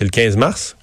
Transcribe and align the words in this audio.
C'est 0.00 0.04
le 0.04 0.10
15 0.10 0.38
mars. 0.38 0.76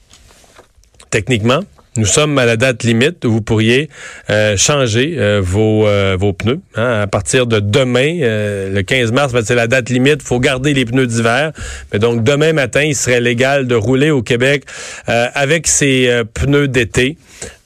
Techniquement, 1.09 1.61
nous 1.95 2.05
sommes 2.05 2.37
à 2.37 2.45
la 2.45 2.55
date 2.55 2.83
limite 2.83 3.25
où 3.25 3.31
vous 3.31 3.41
pourriez 3.41 3.89
euh, 4.29 4.55
changer 4.57 5.15
euh, 5.17 5.41
vos, 5.43 5.87
euh, 5.87 6.15
vos 6.19 6.33
pneus. 6.33 6.59
Hein, 6.75 7.01
à 7.01 7.07
partir 7.07 7.47
de 7.47 7.59
demain, 7.59 8.13
le 8.13 8.81
15 8.83 9.11
mars, 9.13 9.33
ben, 9.33 9.41
c'est 9.43 9.55
la 9.55 9.65
date 9.65 9.89
limite. 9.89 10.17
Il 10.21 10.27
faut 10.27 10.39
garder 10.39 10.75
les 10.75 10.85
pneus 10.85 11.07
d'hiver. 11.07 11.51
Mais 11.91 11.97
donc, 11.97 12.23
demain 12.23 12.53
matin, 12.53 12.83
il 12.83 12.95
serait 12.95 13.19
légal 13.19 13.65
de 13.65 13.73
rouler 13.73 14.11
au 14.11 14.21
Québec 14.21 14.65
avec 15.07 15.65
ces 15.65 16.21
pneus 16.35 16.67
d'été. 16.67 17.17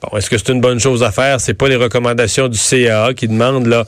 Bon, 0.01 0.17
est-ce 0.17 0.29
que 0.29 0.37
c'est 0.37 0.53
une 0.53 0.61
bonne 0.61 0.79
chose 0.79 1.03
à 1.03 1.11
faire? 1.11 1.41
C'est 1.41 1.53
pas 1.53 1.67
les 1.67 1.75
recommandations 1.75 2.47
du 2.47 2.57
CAA 2.57 3.13
qui 3.13 3.27
demandent 3.27 3.67
là 3.67 3.85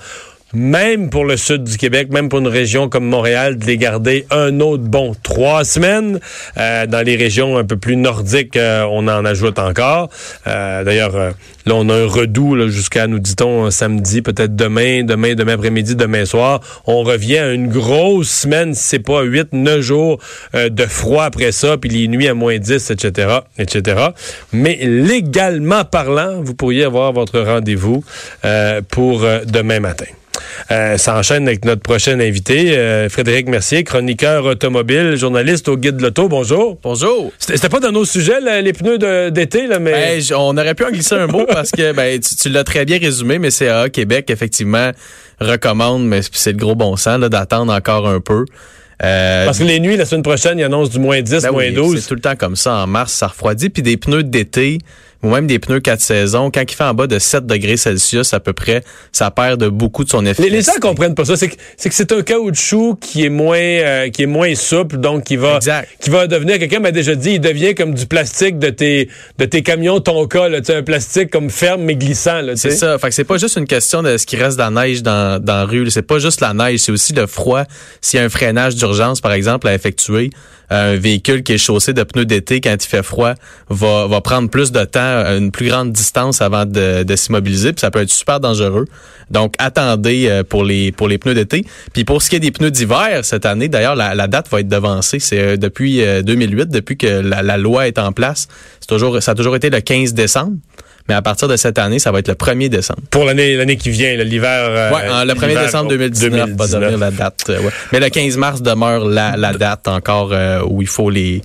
même 0.54 1.10
pour 1.10 1.26
le 1.26 1.36
sud 1.36 1.64
du 1.64 1.78
Québec, 1.78 2.10
même 2.12 2.30
pour 2.30 2.40
une 2.40 2.48
région 2.48 2.88
comme 2.88 3.06
Montréal, 3.06 3.58
de 3.58 3.66
les 3.66 3.78
garder 3.78 4.28
un 4.30 4.60
autre 4.60 4.84
bon 4.84 5.16
trois 5.24 5.66
semaines. 5.66 6.20
Euh, 6.58 6.86
dans 6.86 7.04
les 7.04 7.16
régions 7.16 7.58
un 7.58 7.64
peu 7.64 7.78
plus 7.78 7.96
nordiques, 7.96 8.56
euh, 8.56 8.86
on 8.90 9.08
en 9.08 9.26
ajoute 9.26 9.58
encore. 9.58 10.10
Euh, 10.46 10.84
d'ailleurs, 10.84 11.16
là, 11.16 11.34
on 11.73 11.90
a 11.90 11.95
un 11.95 12.06
redout 12.06 12.68
jusqu'à, 12.68 13.08
nous 13.08 13.20
dit-on, 13.20 13.72
samedi, 13.72 14.22
peut-être 14.22 14.56
demain, 14.56 15.04
demain, 15.04 15.34
demain 15.34 15.54
après-midi, 15.54 15.95
demain 15.95 16.26
soir. 16.26 16.60
On 16.86 17.02
revient 17.02 17.40
à 17.40 17.52
une 17.52 17.70
grosse 17.70 18.30
semaine, 18.30 18.76
si 18.76 18.84
c'est 18.84 19.00
pas 19.00 19.23
huit, 19.23 19.54
neuf 19.54 19.82
jours 19.82 20.20
de 20.54 20.86
froid 20.86 21.23
après 21.23 21.52
ça, 21.52 21.78
puis 21.78 21.90
les 21.90 22.08
nuits 22.08 22.28
à 22.28 22.36
moins 22.36 22.60
10, 22.60 22.92
etc., 22.92 23.40
etc. 23.58 24.08
Mais 24.52 24.78
légalement 24.84 25.84
parlant, 25.84 26.42
vous 26.42 26.54
pourriez 26.54 26.84
avoir 26.84 27.12
votre 27.12 27.40
rendez-vous 27.40 28.04
pour 28.90 29.26
demain 29.45 29.80
matin. 29.80 30.06
Euh, 30.72 30.98
ça 30.98 31.18
enchaîne 31.18 31.48
avec 31.48 31.66
notre 31.66 31.82
prochain 31.82 32.20
invité, 32.20 32.78
euh, 32.78 33.09
Frédéric 33.09 33.48
Mercier, 33.48 33.84
chroniqueur 33.84 34.46
automobile, 34.46 35.16
journaliste 35.16 35.68
au 35.68 35.78
Guide 35.78 35.98
de 35.98 36.04
l'Auto. 36.04 36.28
Bonjour. 36.30 36.78
Bonjour. 36.82 37.32
C'était 37.38 37.70
pas 37.70 37.80
dans 37.80 37.92
nos 37.92 38.06
sujets, 38.06 38.40
les 38.62 38.73
pneus 38.73 39.32
d'été, 39.32 39.68
mais... 39.80 39.92
Ben, 39.92 40.22
on 40.36 40.58
aurait 40.58 40.76
pu 40.76 40.86
en 40.86 40.92
glisser 40.92 41.16
un 41.16 41.28
mot 41.28 41.45
parce 41.45 41.72
que 41.72 41.92
ben, 41.94 42.20
tu, 42.20 42.50
l'as 42.50 42.64
très 42.64 42.86
bien 42.86 43.00
résumé, 43.00 43.40
mais 43.40 43.50
CAA 43.50 43.90
Québec, 43.90 44.30
effectivement, 44.30 44.92
recommande, 45.40 46.06
mais 46.06 46.22
c'est 46.32 46.52
le 46.52 46.58
gros 46.58 46.76
bon 46.76 46.95
sens 46.95 47.20
d'attendre 47.20 47.73
encore 47.73 48.08
un 48.08 48.20
peu. 48.20 48.45
Euh, 49.04 49.45
Parce 49.45 49.60
que 49.60 49.64
les 49.64 49.80
nuits, 49.80 49.98
la 49.98 50.06
semaine 50.06 50.23
prochaine, 50.23 50.60
il 50.60 50.64
annonce 50.64 50.90
du 50.90 51.00
moins 51.00 51.22
10, 51.22 51.44
ben 51.44 51.52
moins 51.52 51.72
12. 51.72 52.00
C'est 52.00 52.08
tout 52.08 52.16
le 52.16 52.22
temps 52.22 52.36
comme 52.36 52.56
ça. 52.56 52.76
En 52.76 52.88
mars, 52.88 53.12
ça 53.12 53.28
refroidit. 53.28 53.70
Puis 53.70 53.84
des 53.84 53.98
pneus 53.98 54.23
d'été, 54.23 54.80
ou 55.24 55.30
même 55.30 55.48
des 55.48 55.58
pneus 55.58 55.80
4 55.80 56.02
saisons, 56.02 56.52
quand 56.52 56.62
il 56.62 56.76
fait 56.76 56.84
en 56.84 56.94
bas 56.94 57.08
de 57.08 57.18
7 57.18 57.46
degrés 57.46 57.78
Celsius 57.78 58.34
à 58.34 58.40
peu 58.40 58.54
près, 58.54 58.84
ça 59.12 59.32
perd 59.32 59.60
de 59.60 59.70
beaucoup 59.70 60.04
de 60.04 60.10
son 60.10 60.26
effet. 60.26 60.44
Les, 60.44 60.50
les 60.50 60.62
gens 60.62 60.74
comprennent 60.82 61.16
pas 61.16 61.26
ça. 61.26 61.36
C'est 61.38 61.48
que 61.50 61.56
c'est 61.78 62.12
un 62.12 62.22
caoutchouc 62.22 62.98
qui 63.00 63.26
est 63.26 63.30
moins 63.30 63.58
euh, 63.58 64.10
qui 64.10 64.24
est 64.24 64.28
moins 64.28 64.54
souple, 64.56 64.98
donc 64.98 65.24
qui 65.24 65.38
va 65.38 65.60
qui 66.00 66.10
va 66.10 66.28
devenir. 66.28 66.60
Quelqu'un 66.60 66.80
m'a 66.80 66.92
déjà 66.92 67.16
dit, 67.16 67.36
il 67.36 67.42
devient 67.42 67.74
comme 67.74 67.94
du 67.94 68.06
plastique 68.06 68.60
de 68.60 68.70
tes 68.70 69.10
de 69.40 69.46
tes 69.46 69.62
camions 69.64 70.00
Tonka, 70.00 70.50
là, 70.50 70.60
un 70.68 70.84
plastique 70.84 71.30
comme 71.30 71.50
ferme 71.50 71.84
mais 71.84 71.96
glissant. 71.96 72.42
C'est 72.56 72.72
ça. 72.72 72.98
Fait 72.98 73.10
que 73.10 73.16
c'est 73.16 73.24
pas 73.24 73.38
juste 73.38 73.58
une 73.58 73.68
question 73.68 74.04
de 74.04 74.18
ce 74.18 74.26
qui 74.26 74.36
reste 74.36 74.58
dans 74.58 74.70
la 74.74 74.86
neige 74.86 75.04
dans 75.04 75.42
dans 75.42 75.56
la 75.56 75.66
rue. 75.66 75.89
C'est 75.89 76.02
pas 76.02 76.20
juste 76.20 76.42
la 76.42 76.54
neige, 76.54 76.80
c'est 76.80 76.92
aussi 76.92 77.14
le 77.14 77.28
froid. 77.28 77.64
S'il 78.02 78.20
y 78.20 78.22
a 78.22 78.26
un 78.26 78.30
freinage 78.30 78.76
d'urgence 78.76 79.22
par 79.22 79.32
exemple 79.32 79.67
à 79.67 79.73
effectuer, 79.73 80.32
un 80.73 80.95
véhicule 80.95 81.44
qui 81.44 81.54
est 81.54 81.58
chaussé 81.58 81.94
de 81.94 82.04
pneus 82.04 82.26
d'été 82.26 82.61
quand 82.61 82.73
il 82.73 82.88
fait 82.88 83.04
froid 83.04 83.34
va, 83.70 84.08
va 84.08 84.22
prendre 84.22 84.50
plus 84.50 84.72
de 84.72 84.84
temps, 84.84 85.00
une 85.38 85.52
plus 85.52 85.67
grande 85.67 85.92
distance 85.92 86.42
avant 86.42 86.66
de, 86.66 87.04
de 87.04 87.16
s'immobiliser, 87.16 87.73
puis 87.73 87.82
ça 87.82 87.92
peut 87.92 88.02
être 88.02 88.10
super 88.10 88.39
dangereux. 88.39 88.86
Donc 89.30 89.56
attendez 89.58 90.28
euh, 90.30 90.44
pour 90.44 90.64
les 90.64 90.92
pour 90.92 91.08
les 91.08 91.17
pneus 91.17 91.33
d'été. 91.33 91.66
Puis 91.94 92.04
pour 92.04 92.22
ce 92.22 92.30
qui 92.30 92.36
est 92.36 92.39
des 92.39 92.52
pneus 92.52 92.72
d'hiver 92.72 93.22
cette 93.23 93.45
année, 93.45 93.67
d'ailleurs 93.67 93.95
la, 93.95 94.28
date 94.28 94.50
va 94.50 94.60
être 94.60 94.67
devancée. 94.67 95.20
C'est 95.20 95.39
euh, 95.39 95.58
depuis 95.58 96.02
2008, 96.23 96.62
euh, 96.62 96.66
depuis 96.66 96.98
que 96.98 97.08
la, 97.08 97.42
la 97.42 97.58
loi 97.58 97.88
est 97.88 98.00
en 98.00 98.12
place. 98.12 98.48
C'est 98.80 98.88
toujours 98.88 99.22
ça 99.22 99.32
a 99.32 99.36
toujours 99.36 99.56
été 99.56 99.70
le 99.70 99.80
15 99.80 100.14
décembre. 100.14 100.58
Mais 101.09 101.15
à 101.15 101.21
partir 101.21 101.47
de 101.47 101.58
cette 101.58 101.77
année, 101.77 101.99
ça 101.99 102.11
va 102.11 102.19
être 102.19 102.30
le 102.30 102.36
1er 102.36 102.69
décembre. 102.69 103.02
Pour 103.09 103.25
l'année 103.25 103.55
l'année 103.55 103.75
qui 103.75 103.89
vient, 103.89 104.15
l'hiver. 104.15 104.49
Euh, 104.69 104.91
ouais, 104.91 105.25
le 105.25 105.33
1er 105.33 105.65
décembre 105.65 105.89
2019, 105.89 106.52
va 106.52 106.67
devenir 106.67 106.97
la 106.97 107.11
date. 107.11 107.45
Euh, 107.49 107.59
ouais. 107.59 107.71
Mais 107.91 107.99
le 107.99 108.09
15 108.09 108.37
mars 108.37 108.61
demeure 108.61 109.05
la, 109.05 109.36
la 109.36 109.53
date 109.53 109.87
encore 109.87 110.31
euh, 110.31 110.61
où 110.65 110.81
il 110.81 110.87
faut 110.87 111.09
les. 111.09 111.41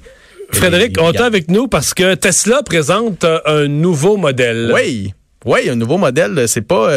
Frédéric, 0.51 0.97
on 1.01 1.13
est 1.13 1.21
avec 1.21 1.51
nous 1.51 1.69
parce 1.69 1.93
que 1.93 2.15
Tesla 2.15 2.63
présente 2.63 3.27
un 3.45 3.69
nouveau 3.69 4.17
modèle. 4.17 4.71
Oui. 4.75 5.13
Oui, 5.45 5.69
un 5.69 5.77
nouveau 5.77 5.99
modèle, 5.99 6.45
c'est 6.47 6.67
pas 6.67 6.91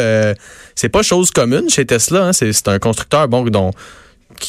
c'est 0.74 0.88
pas 0.88 1.02
chose 1.02 1.30
commune 1.30 1.68
chez 1.68 1.84
Tesla. 1.84 2.26
Hein. 2.26 2.32
C'est 2.32 2.68
un 2.68 2.78
constructeur 2.78 3.28
bon 3.28 3.44
dont 3.44 3.70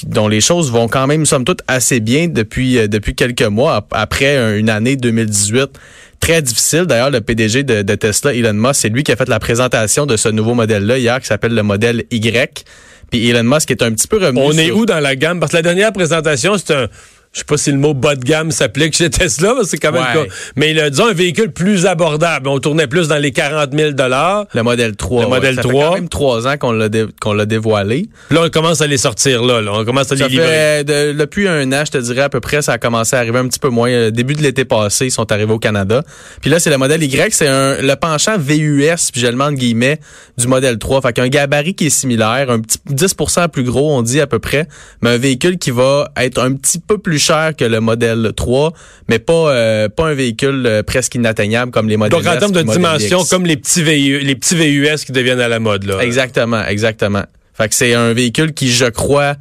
dont 0.06 0.28
les 0.28 0.42
choses 0.42 0.72
vont 0.72 0.88
quand 0.88 1.06
même, 1.06 1.26
somme 1.26 1.44
toute, 1.44 1.62
assez 1.68 2.00
bien 2.00 2.28
depuis, 2.28 2.88
depuis 2.88 3.14
quelques 3.14 3.44
mois, 3.44 3.86
après 3.92 4.58
une 4.58 4.70
année 4.70 4.96
2018 4.96 5.78
très 6.24 6.42
difficile. 6.42 6.84
D'ailleurs, 6.84 7.12
le 7.12 7.20
PDG 7.20 7.64
de, 7.64 7.96
Tesla, 7.96 8.34
Elon 8.34 8.54
Musk, 8.54 8.76
c'est 8.76 8.90
lui 8.90 9.04
qui 9.04 9.12
a 9.12 9.16
fait 9.18 9.28
la 9.28 9.40
présentation 9.40 10.06
de 10.06 10.16
ce 10.16 10.30
nouveau 10.30 10.54
modèle-là 10.54 10.98
hier, 10.98 11.20
qui 11.20 11.28
s'appelle 11.28 11.54
le 11.54 11.64
modèle 11.64 12.06
Y. 12.12 12.64
Puis 13.12 13.30
Elon 13.30 13.44
Musk 13.44 13.70
est 13.72 13.82
un 13.82 13.92
petit 13.92 14.08
peu 14.08 14.18
revenu. 14.18 14.40
On 14.42 14.54
est 14.54 14.72
où 14.72 14.86
dans 14.86 15.02
la 15.02 15.18
gamme? 15.18 15.42
Parce 15.42 15.52
que 15.52 15.58
la 15.58 15.64
dernière 15.64 15.92
présentation, 15.92 16.58
c'est 16.58 16.74
un 16.74 16.88
je 17.34 17.40
sais 17.40 17.46
pas 17.46 17.58
si 17.58 17.72
le 17.72 17.80
mot 17.80 17.96
bas 17.96 18.16
de 18.16 18.24
gamme 18.24 18.52
s'applique 18.52 18.96
chez 18.96 19.10
Tesla, 19.10 19.56
mais 19.58 19.66
c'est 19.66 19.78
quand 19.78 19.92
même 19.92 20.04
ouais. 20.04 20.28
Mais 20.56 20.70
il 20.72 20.80
a, 20.80 20.92
disons, 20.92 21.08
un 21.08 21.14
véhicule 21.14 21.52
plus 21.52 21.88
abordable. 21.88 22.48
On 22.48 22.60
tournait 22.60 22.86
plus 22.86 23.08
dans 23.08 23.18
les 23.18 23.32
40 23.32 23.72
000 23.76 23.92
Le 23.98 24.62
modèle 24.62 24.96
3. 24.96 25.24
Le 25.24 25.30
modèle 25.30 25.56
3. 25.56 25.74
Ça 25.74 25.80
fait 25.80 25.86
quand 25.88 25.96
même 25.96 26.10
trois 26.10 26.48
ans 26.48 26.58
qu'on 26.58 26.72
l'a, 26.72 26.90
qu'on 27.20 27.34
l'a 27.34 27.48
dévoilé. 27.48 28.08
Là, 28.30 28.44
on 28.46 28.50
commence 28.50 28.82
à 28.82 28.88
les 28.88 29.00
sortir 29.00 29.44
là. 29.44 29.62
là. 29.62 29.72
On 29.74 29.84
commence 29.84 30.12
à 30.12 30.16
les 30.16 30.28
livrer. 30.28 30.46
Fait 30.46 30.84
de, 30.84 31.14
depuis 31.14 31.48
un 31.48 31.72
an, 31.72 31.84
je 31.86 31.92
te 31.92 31.98
dirais 31.98 32.22
à 32.22 32.30
peu 32.30 32.40
près, 32.40 32.62
ça 32.62 32.74
a 32.74 32.78
commencé 32.78 33.16
à 33.16 33.20
arriver 33.20 33.40
un 33.40 33.48
petit 33.48 33.60
peu 33.60 33.70
moins. 33.70 33.90
Euh, 33.90 34.12
début 34.12 34.36
de 34.36 34.44
l'été 34.44 34.64
passé, 34.64 35.08
ils 35.08 35.12
sont 35.12 35.32
arrivés 35.32 35.54
au 35.54 35.60
Canada. 35.60 36.04
Puis 36.42 36.52
là, 36.52 36.60
c'est 36.60 36.70
le 36.70 36.78
modèle 36.78 37.02
Y. 37.02 37.34
C'est 37.34 37.48
le 37.82 37.96
penchant 37.96 38.38
VUS, 38.38 39.12
puis 39.12 39.22
je 39.22 39.28
le 39.28 39.56
guillemets, 39.56 40.00
du 40.38 40.48
modèle 40.48 40.78
3. 40.78 41.02
Fait 41.02 41.14
qu'un 41.14 41.28
gabarit 41.30 41.74
qui 41.74 41.88
est 41.88 41.90
similaire, 41.90 42.52
un 42.52 42.60
petit 42.60 42.78
10% 42.90 43.50
plus 43.50 43.64
gros, 43.64 43.92
on 43.92 44.04
dit 44.04 44.22
à 44.22 44.28
peu 44.28 44.38
près, 44.38 44.68
mais 45.02 45.10
un 45.10 45.18
véhicule 45.18 45.58
qui 45.58 45.72
va 45.72 46.12
être 46.16 46.40
un 46.40 46.54
petit 46.54 46.80
peu 46.80 47.00
plus 47.00 47.23
cher 47.24 47.56
que 47.56 47.66
le 47.66 47.80
modèle 47.80 48.32
3, 48.36 48.74
mais 49.08 49.20
pas 49.20 49.34
euh, 49.34 49.90
pas 49.90 50.08
un 50.08 50.14
véhicule 50.14 50.66
euh, 50.66 50.84
presque 50.84 51.16
inatteignable 51.16 51.72
comme 51.72 51.88
les 51.88 51.98
modèles 51.98 52.22
Donc 52.22 52.32
en 52.32 52.38
termes 52.38 52.52
de 52.52 52.62
dimension, 52.62 53.24
comme 53.30 53.46
les 53.46 53.58
petits 53.58 53.84
VU, 53.84 54.20
les 54.20 54.36
petits 54.36 54.56
VUS 54.56 55.06
qui 55.06 55.12
deviennent 55.12 55.40
à 55.40 55.48
la 55.48 55.60
mode 55.60 55.86
là. 55.86 56.00
Exactement, 56.02 56.64
exactement. 56.66 57.24
Fait 57.54 57.70
que 57.70 57.76
c'est 57.76 57.94
un 57.94 58.14
véhicule 58.14 58.54
qui, 58.54 58.72
je 58.72 58.86
crois, 58.86 59.36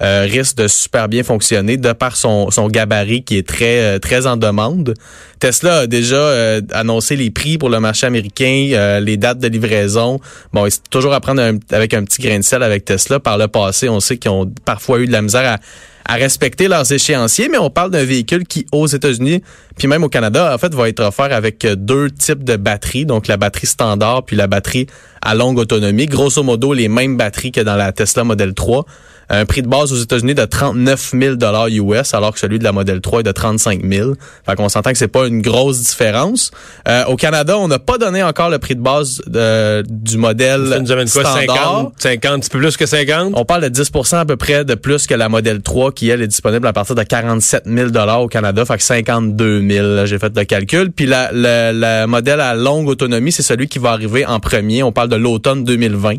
euh, 0.00 0.26
risque 0.28 0.56
de 0.56 0.68
super 0.68 1.08
bien 1.08 1.22
fonctionner 1.22 1.76
de 1.76 1.92
par 1.92 2.16
son, 2.16 2.50
son 2.50 2.68
gabarit 2.68 3.24
qui 3.24 3.36
est 3.36 3.46
très 3.46 4.00
très 4.00 4.26
en 4.26 4.36
demande. 4.36 4.94
Tesla 5.38 5.80
a 5.80 5.86
déjà 5.86 6.58
annoncé 6.72 7.14
les 7.14 7.30
prix 7.30 7.58
pour 7.58 7.68
le 7.68 7.78
marché 7.78 8.06
américain, 8.06 9.00
les 9.00 9.16
dates 9.16 9.38
de 9.38 9.48
livraison. 9.48 10.18
Bon, 10.52 10.66
c'est 10.68 10.88
toujours 10.90 11.14
à 11.14 11.20
prendre 11.20 11.42
avec 11.70 11.94
un 11.94 12.04
petit 12.04 12.22
grain 12.22 12.38
de 12.38 12.44
sel 12.44 12.62
avec 12.62 12.84
Tesla. 12.84 13.20
Par 13.20 13.38
le 13.38 13.48
passé, 13.48 13.88
on 13.88 14.00
sait 14.00 14.16
qu'ils 14.16 14.30
ont 14.30 14.50
parfois 14.64 14.98
eu 15.00 15.06
de 15.06 15.12
la 15.12 15.22
misère 15.22 15.52
à 15.52 15.58
à 16.08 16.14
respecter 16.14 16.68
leurs 16.68 16.90
échéanciers, 16.90 17.48
mais 17.48 17.58
on 17.58 17.68
parle 17.68 17.90
d'un 17.90 18.04
véhicule 18.04 18.46
qui, 18.46 18.66
aux 18.72 18.86
États-Unis, 18.86 19.42
puis 19.76 19.86
même 19.88 20.02
au 20.02 20.08
Canada, 20.08 20.52
en 20.54 20.58
fait, 20.58 20.74
va 20.74 20.88
être 20.88 21.00
offert 21.00 21.32
avec 21.32 21.66
deux 21.66 22.10
types 22.10 22.44
de 22.44 22.56
batteries, 22.56 23.04
donc 23.04 23.28
la 23.28 23.36
batterie 23.36 23.66
standard 23.66 24.24
puis 24.24 24.34
la 24.34 24.46
batterie 24.46 24.86
à 25.20 25.34
longue 25.34 25.58
autonomie. 25.58 26.06
Grosso 26.06 26.42
modo, 26.42 26.72
les 26.72 26.88
mêmes 26.88 27.16
batteries 27.16 27.52
que 27.52 27.60
dans 27.60 27.76
la 27.76 27.92
Tesla 27.92 28.24
Model 28.24 28.54
3 28.54 28.86
un 29.30 29.44
prix 29.44 29.62
de 29.62 29.68
base 29.68 29.92
aux 29.92 29.96
États-Unis 29.96 30.34
de 30.34 30.44
39 30.44 31.12
000 31.18 31.34
dollars 31.36 31.68
US, 31.68 32.14
alors 32.14 32.32
que 32.32 32.38
celui 32.38 32.58
de 32.58 32.64
la 32.64 32.72
Model 32.72 33.00
3 33.00 33.20
est 33.20 33.24
de 33.24 33.32
35 33.32 33.82
000. 33.84 34.14
Fait 34.46 34.54
qu'on 34.54 34.68
s'entend 34.68 34.90
que 34.90 34.98
c'est 34.98 35.08
pas 35.08 35.26
une 35.26 35.42
grosse 35.42 35.80
différence. 35.80 36.50
Euh, 36.88 37.04
au 37.06 37.16
Canada, 37.16 37.58
on 37.58 37.68
n'a 37.68 37.78
pas 37.78 37.98
donné 37.98 38.22
encore 38.22 38.50
le 38.50 38.58
prix 38.58 38.74
de 38.74 38.80
base 38.80 39.20
de, 39.26 39.82
du 39.88 40.16
modèle 40.16 40.68
Ça 40.70 40.80
nous 40.80 40.92
amène 40.92 41.10
quoi, 41.10 41.24
standard. 41.24 41.56
50, 41.56 41.94
50, 41.98 42.32
un 42.32 42.38
petit 42.38 42.50
peu 42.50 42.58
plus 42.58 42.76
que 42.76 42.86
50? 42.86 43.32
On 43.34 43.44
parle 43.44 43.68
de 43.68 43.82
10% 43.82 44.16
à 44.16 44.24
peu 44.24 44.36
près 44.36 44.64
de 44.64 44.74
plus 44.74 45.06
que 45.06 45.14
la 45.14 45.28
Model 45.28 45.60
3, 45.60 45.92
qui, 45.92 46.08
elle, 46.08 46.22
est 46.22 46.28
disponible 46.28 46.66
à 46.66 46.72
partir 46.72 46.94
de 46.94 47.02
47 47.02 47.64
000 47.66 47.90
dollars 47.90 48.22
au 48.22 48.28
Canada. 48.28 48.64
Fait 48.64 48.76
que 48.76 48.82
52 48.82 49.68
000, 49.68 50.06
j'ai 50.06 50.18
fait 50.18 50.36
le 50.36 50.44
calcul. 50.44 50.90
Puis 50.90 51.06
la, 51.06 51.30
la, 51.32 51.72
la 51.72 52.06
modèle 52.06 52.40
à 52.40 52.54
longue 52.54 52.88
autonomie, 52.88 53.32
c'est 53.32 53.42
celui 53.42 53.68
qui 53.68 53.78
va 53.78 53.90
arriver 53.90 54.24
en 54.24 54.40
premier. 54.40 54.82
On 54.82 54.92
parle 54.92 55.08
de 55.08 55.16
l'automne 55.16 55.64
2020. 55.64 56.16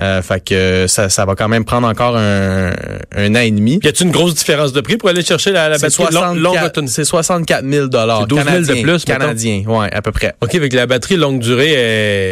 Euh, 0.00 0.22
fait 0.22 0.42
que 0.42 0.86
ça, 0.88 1.08
ça 1.10 1.24
va 1.26 1.34
quand 1.34 1.48
même 1.48 1.64
prendre 1.66 1.86
encore 1.86 2.16
un, 2.16 2.70
un 3.14 3.34
an 3.34 3.40
et 3.40 3.50
demi. 3.50 3.78
Y 3.84 3.88
a-t-il 3.88 4.06
une 4.06 4.12
grosse 4.12 4.34
différence 4.34 4.72
de 4.72 4.80
prix 4.80 4.96
pour 4.96 5.08
aller 5.10 5.22
chercher 5.22 5.52
la, 5.52 5.68
la 5.68 5.76
batterie? 5.78 6.04
Longue- 6.14 6.36
longue 6.36 6.42
64, 6.54 6.66
autonomie? 6.66 6.90
c'est 6.90 7.04
64 7.04 7.64
000 7.70 7.86
dollars. 7.88 8.20
C'est 8.22 8.26
12 8.28 8.38
000 8.44 8.58
de 8.60 8.82
plus, 8.82 8.92
mettons. 9.06 9.18
Canadiens, 9.20 9.62
ouais, 9.66 9.92
à 9.92 10.00
peu 10.00 10.10
près. 10.10 10.34
OK, 10.40 10.54
avec 10.54 10.72
la 10.72 10.86
batterie 10.86 11.16
longue 11.16 11.40
durée, 11.40 11.72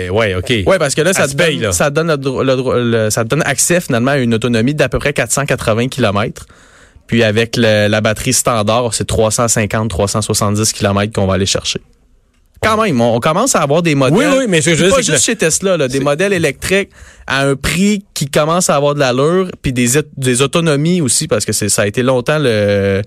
est... 0.07 0.09
ouais, 0.11 0.35
OK. 0.35 0.53
Ouais, 0.67 0.79
parce 0.79 0.95
que 0.95 1.03
là, 1.03 1.13
ça 1.13 1.29
te, 1.29 1.35
paye, 1.37 1.57
donne, 1.57 1.65
là. 1.67 1.73
ça, 1.73 1.91
te 1.91 1.95
donne 1.97 2.09
le 2.09 2.17
dro- 2.17 2.43
le 2.43 2.57
dro- 2.57 2.75
le- 2.79 3.11
ça 3.11 3.25
donne 3.25 3.43
accès 3.45 3.81
finalement 3.81 4.13
à 4.13 4.19
une 4.19 4.33
autonomie 4.35 4.75
d'à 4.75 4.89
peu 4.89 4.99
près 4.99 5.13
480 5.13 5.89
km. 5.89 6.47
Puis 7.07 7.23
avec 7.25 7.57
la 7.57 8.01
batterie 8.01 8.33
standard, 8.33 8.95
c'est 8.95 9.09
350-370 9.09 10.73
km 10.73 11.13
qu'on 11.13 11.27
va 11.27 11.35
aller 11.35 11.47
chercher. 11.47 11.81
Quand 12.63 12.83
même, 12.83 13.01
on, 13.01 13.21
commence 13.21 13.57
à 13.57 13.61
avoir 13.61 13.83
des 13.83 13.95
modèles. 13.95 14.19
Oui, 14.19 14.35
oui, 14.41 14.45
mais 14.49 14.61
je 14.61 14.71
veux 14.71 14.91
pas 14.91 14.97
juste 14.97 15.13
que 15.13 15.19
chez 15.19 15.37
Tesla, 15.37 15.79
là, 15.79 15.89
des 15.89 16.01
modèles 16.01 16.35
électriques 16.35 16.91
à 17.27 17.47
un 17.47 17.57
prix 17.57 18.05
qui 18.13 18.27
commence 18.27 18.69
à 18.69 18.77
avoir 18.77 18.95
de 18.95 19.01
l'allure, 19.01 19.51
puis 19.63 19.73
des, 19.73 19.89
des 20.17 20.43
autonomies 20.43 21.01
aussi, 21.01 21.27
parce 21.27 21.47
que 21.47 21.53
ça 21.53 21.83
a 21.83 21.87
été 21.87 22.03
longtemps 22.03 22.39
le, 22.39 23.03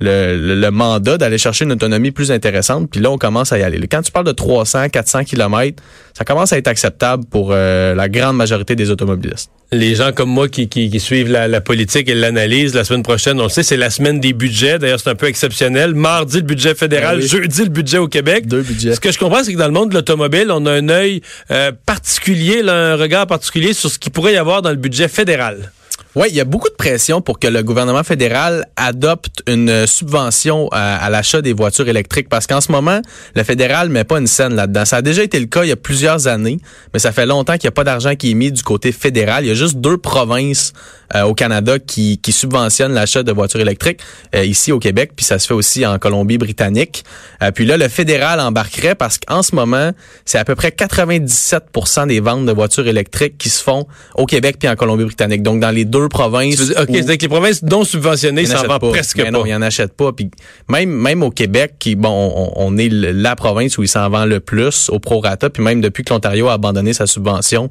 le, 0.00 0.36
le- 0.36 0.54
le 0.54 0.70
mandat 0.70 1.18
d'aller 1.18 1.38
chercher 1.38 1.64
une 1.64 1.72
autonomie 1.72 2.10
plus 2.10 2.30
intéressante. 2.32 2.88
Puis 2.90 3.00
là, 3.00 3.10
on 3.10 3.18
commence 3.18 3.52
à 3.52 3.58
y 3.58 3.62
aller. 3.62 3.78
Quand 3.88 4.02
tu 4.02 4.10
parles 4.12 4.26
de 4.26 4.32
300, 4.32 4.88
400 4.88 5.24
km, 5.24 5.82
ça 6.16 6.24
commence 6.24 6.52
à 6.52 6.58
être 6.58 6.68
acceptable 6.68 7.24
pour 7.30 7.50
euh, 7.52 7.94
la 7.94 8.08
grande 8.08 8.36
majorité 8.36 8.74
des 8.76 8.90
automobilistes. 8.90 9.50
les 9.72 9.94
gens 9.94 10.12
comme 10.12 10.30
moi 10.30 10.48
qui, 10.48 10.68
qui, 10.68 10.90
qui 10.90 11.00
suivent 11.00 11.30
la, 11.30 11.48
la 11.48 11.60
politique 11.60 12.08
et 12.08 12.14
l'analyse, 12.14 12.74
la 12.74 12.84
semaine 12.84 13.02
prochaine, 13.02 13.38
on 13.40 13.44
le 13.44 13.48
sait, 13.48 13.62
c'est 13.62 13.76
la 13.76 13.90
semaine 13.90 14.20
des 14.20 14.32
budgets. 14.32 14.78
D'ailleurs, 14.78 15.00
c'est 15.00 15.10
un 15.10 15.14
peu 15.14 15.26
exceptionnel. 15.26 15.94
Mardi, 15.94 16.36
le 16.38 16.42
budget 16.42 16.74
fédéral. 16.74 17.18
Oui. 17.20 17.28
Jeudi, 17.28 17.62
le 17.62 17.68
budget 17.68 17.98
au 17.98 18.08
Québec. 18.08 18.46
Deux 18.46 18.62
budgets. 18.62 18.94
Ce 18.94 19.00
que 19.00 19.12
je 19.12 19.18
comprends, 19.18 19.44
c'est 19.44 19.52
que 19.52 19.58
dans 19.58 19.66
le 19.66 19.72
monde 19.72 19.90
de 19.90 19.94
l'automobile, 19.94 20.50
on 20.50 20.66
a 20.66 20.72
un 20.72 20.88
œil 20.88 21.20
euh, 21.50 21.72
particulier, 21.86 22.62
là, 22.62 22.92
un 22.92 22.96
regard 22.96 23.26
particulier 23.26 23.72
sur 23.72 23.90
ce 23.90 23.98
qu'il 23.98 24.12
pourrait 24.12 24.32
y 24.32 24.36
avoir 24.36 24.62
dans 24.62 24.70
le 24.70 24.76
budget 24.76 25.08
fédéral. 25.08 25.72
Oui, 26.16 26.26
il 26.30 26.34
y 26.34 26.40
a 26.40 26.44
beaucoup 26.44 26.68
de 26.68 26.74
pression 26.74 27.20
pour 27.20 27.38
que 27.38 27.46
le 27.46 27.62
gouvernement 27.62 28.02
fédéral 28.02 28.66
adopte 28.74 29.44
une 29.46 29.70
euh, 29.70 29.86
subvention 29.86 30.68
à, 30.72 30.96
à 30.96 31.08
l'achat 31.08 31.40
des 31.40 31.52
voitures 31.52 31.88
électriques 31.88 32.28
parce 32.28 32.48
qu'en 32.48 32.60
ce 32.60 32.72
moment, 32.72 33.00
le 33.36 33.44
fédéral 33.44 33.90
met 33.90 34.02
pas 34.02 34.18
une 34.18 34.26
scène 34.26 34.56
là-dedans. 34.56 34.84
Ça 34.84 34.96
a 34.96 35.02
déjà 35.02 35.22
été 35.22 35.38
le 35.38 35.46
cas 35.46 35.62
il 35.62 35.68
y 35.68 35.72
a 35.72 35.76
plusieurs 35.76 36.26
années, 36.26 36.58
mais 36.92 36.98
ça 36.98 37.12
fait 37.12 37.26
longtemps 37.26 37.52
qu'il 37.52 37.68
n'y 37.68 37.72
a 37.72 37.76
pas 37.76 37.84
d'argent 37.84 38.16
qui 38.16 38.32
est 38.32 38.34
mis 38.34 38.50
du 38.50 38.64
côté 38.64 38.90
fédéral. 38.90 39.44
Il 39.44 39.48
y 39.48 39.52
a 39.52 39.54
juste 39.54 39.76
deux 39.76 39.98
provinces 39.98 40.72
euh, 41.14 41.22
au 41.22 41.34
Canada 41.34 41.78
qui, 41.78 42.18
qui 42.18 42.32
subventionnent 42.32 42.92
l'achat 42.92 43.22
de 43.22 43.32
voitures 43.32 43.60
électriques, 43.60 44.00
euh, 44.34 44.44
ici 44.44 44.72
au 44.72 44.78
Québec, 44.78 45.12
puis 45.16 45.24
ça 45.24 45.38
se 45.38 45.46
fait 45.46 45.54
aussi 45.54 45.84
en 45.84 45.98
Colombie-Britannique. 45.98 47.04
Euh, 47.42 47.50
puis 47.50 47.64
là, 47.64 47.76
le 47.76 47.88
fédéral 47.88 48.40
embarquerait 48.40 48.94
parce 48.94 49.18
qu'en 49.18 49.42
ce 49.42 49.54
moment, 49.54 49.90
c'est 50.24 50.38
à 50.38 50.44
peu 50.44 50.54
près 50.54 50.70
97% 50.70 52.06
des 52.06 52.20
ventes 52.20 52.46
de 52.46 52.52
voitures 52.52 52.86
électriques 52.86 53.38
qui 53.38 53.48
se 53.48 53.62
font 53.62 53.86
au 54.14 54.26
Québec 54.26 54.56
puis 54.58 54.68
en 54.68 54.76
Colombie-Britannique. 54.76 55.42
Donc, 55.42 55.60
dans 55.60 55.70
les 55.70 55.84
deux 55.84 56.08
provinces. 56.08 56.60
Veux 56.60 56.80
OK, 56.80 56.88
c'est-à-dire 56.90 57.16
que 57.16 57.22
les 57.22 57.28
provinces 57.28 57.62
non 57.62 57.84
subventionnées, 57.84 58.42
ils 58.42 58.48
en 58.48 58.50
ça 58.50 58.54
en 58.54 58.58
achètent 58.58 58.70
vend 58.70 58.78
pas. 58.78 58.90
presque 58.90 59.16
Mais 59.16 59.24
pas. 59.24 59.30
non, 59.30 59.46
ils 59.46 59.54
en 59.54 59.62
achètent 59.62 59.96
pas. 59.96 60.12
Puis 60.12 60.30
même, 60.68 60.90
même 60.90 61.22
au 61.22 61.30
Québec, 61.30 61.74
qui 61.78 61.96
bon, 61.96 62.10
on, 62.10 62.52
on 62.56 62.78
est 62.78 62.88
la 62.88 63.36
province 63.36 63.78
où 63.78 63.82
il 63.82 63.88
s'en 63.88 64.08
vend 64.08 64.26
le 64.26 64.40
plus 64.40 64.88
au 64.90 64.98
prorata. 64.98 65.50
Puis 65.50 65.62
même 65.62 65.80
depuis 65.80 66.04
que 66.04 66.12
l'Ontario 66.12 66.48
a 66.48 66.54
abandonné 66.54 66.92
sa 66.92 67.06
subvention, 67.06 67.68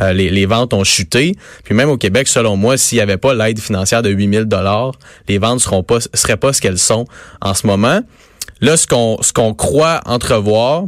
euh, 0.00 0.12
les, 0.12 0.30
les 0.30 0.46
ventes 0.46 0.72
ont 0.74 0.84
chuté. 0.84 1.34
Puis 1.64 1.74
même 1.74 1.88
au 1.88 1.96
Québec, 1.96 2.28
selon 2.28 2.56
moi, 2.56 2.76
s'il 2.76 2.96
n'y 2.96 3.02
avait 3.02 3.16
pas 3.16 3.34
l'aide 3.34 3.58
financière 3.58 4.02
de 4.02 4.10
8000 4.10 4.44
dollars, 4.44 4.92
les 5.28 5.38
ventes 5.38 5.60
seront 5.60 5.82
pas 5.82 5.98
seraient 6.14 6.36
pas 6.36 6.52
ce 6.52 6.60
qu'elles 6.60 6.78
sont 6.78 7.06
en 7.40 7.54
ce 7.54 7.66
moment. 7.66 8.00
Là, 8.60 8.76
ce 8.76 8.86
qu'on 8.86 9.18
ce 9.22 9.32
qu'on 9.32 9.54
croit 9.54 10.00
entrevoir, 10.06 10.84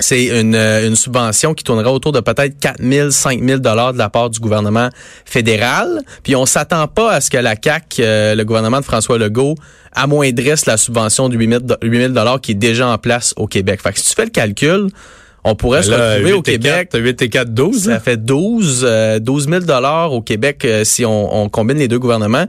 c'est 0.00 0.40
une, 0.40 0.54
euh, 0.54 0.88
une 0.88 0.96
subvention 0.96 1.54
qui 1.54 1.62
tournerait 1.62 1.90
autour 1.90 2.12
de 2.12 2.20
peut-être 2.20 2.58
4 2.58 2.82
000, 2.82 3.10
5 3.10 3.42
000 3.42 3.58
dollars 3.60 3.92
de 3.92 3.98
la 3.98 4.08
part 4.08 4.30
du 4.30 4.40
gouvernement 4.40 4.88
fédéral. 5.24 6.00
Puis 6.22 6.34
on 6.34 6.46
s'attend 6.46 6.88
pas 6.88 7.12
à 7.12 7.20
ce 7.20 7.30
que 7.30 7.36
la 7.36 7.54
CAC, 7.54 7.96
euh, 8.00 8.34
le 8.34 8.44
gouvernement 8.44 8.80
de 8.80 8.84
François 8.84 9.18
Legault, 9.18 9.54
amoindrisse 9.92 10.66
la 10.66 10.76
subvention 10.76 11.28
de 11.28 11.36
8 11.36 11.60
000 11.82 12.12
dollars 12.12 12.40
qui 12.40 12.52
est 12.52 12.54
déjà 12.54 12.88
en 12.88 12.98
place 12.98 13.34
au 13.36 13.46
Québec. 13.46 13.80
Fait 13.82 13.92
que 13.92 13.98
si 13.98 14.08
tu 14.08 14.14
fais 14.14 14.24
le 14.24 14.30
calcul, 14.30 14.88
on 15.44 15.54
pourrait 15.54 15.82
se 15.82 15.90
Ben 15.90 15.98
Là, 15.98 16.10
retrouver 16.14 16.30
8 16.32 16.36
au 16.36 16.42
Québec. 16.42 16.88
4, 16.92 17.00
8 17.00 17.22
et 17.22 17.28
4, 17.28 17.54
12. 17.54 17.82
Ça 17.84 18.00
fait 18.00 18.16
12, 18.16 18.84
euh, 18.86 19.18
12 19.18 19.48
000 19.48 19.60
dollars 19.60 20.12
au 20.12 20.20
Québec 20.22 20.64
euh, 20.64 20.84
si 20.84 21.04
on, 21.04 21.42
on 21.42 21.48
combine 21.48 21.78
les 21.78 21.88
deux 21.88 21.98
gouvernements. 21.98 22.46